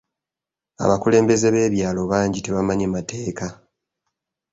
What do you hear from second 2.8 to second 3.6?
mateeka.